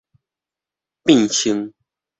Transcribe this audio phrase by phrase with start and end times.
[1.03, 1.71] 變穿